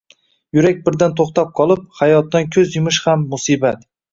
[0.59, 3.89] Yurak birdan to‘xtab qolib, hayotdan ko‘z yumish ham musibat